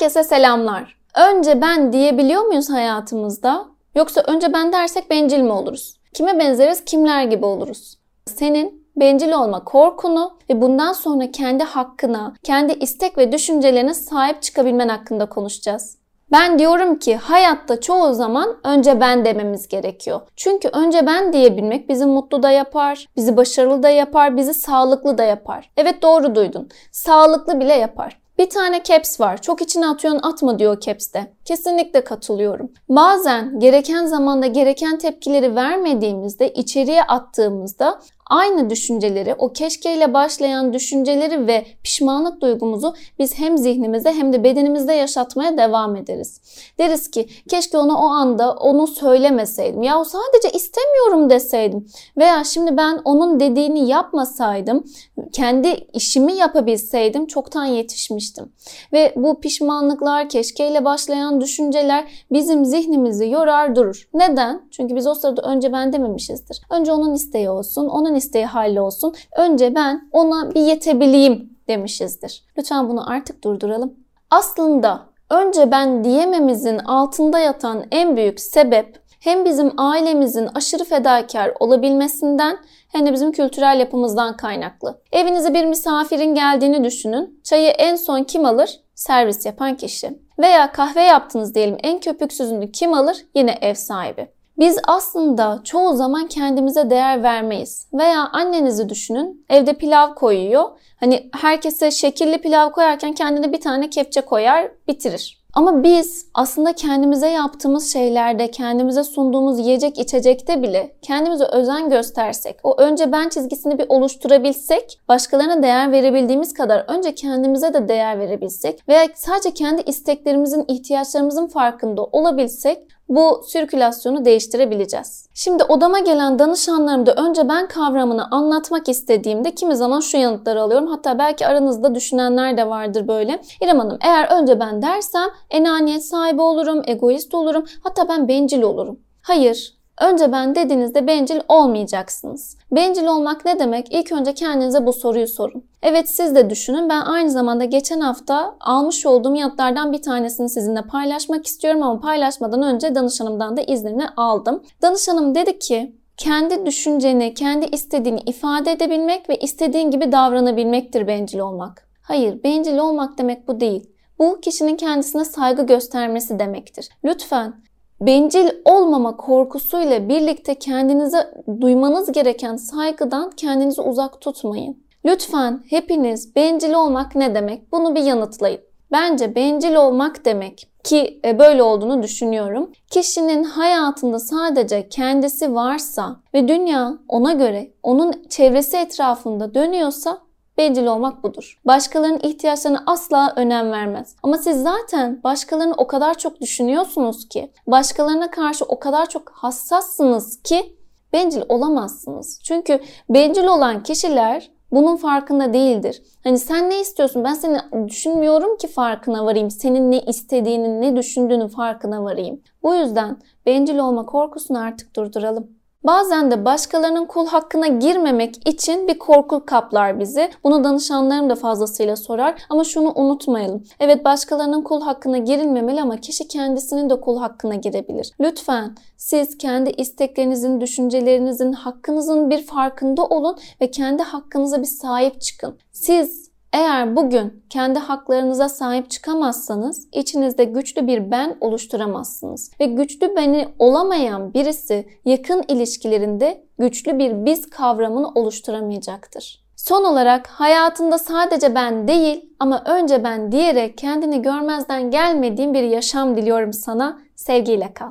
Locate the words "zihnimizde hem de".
43.58-44.44